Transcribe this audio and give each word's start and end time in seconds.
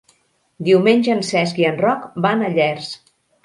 Diumenge 0.67 1.11
en 1.17 1.21
Cesc 1.29 1.61
i 1.65 1.69
en 1.73 1.79
Roc 1.85 2.11
van 2.27 2.45
a 2.45 2.53
Llers. 2.59 2.93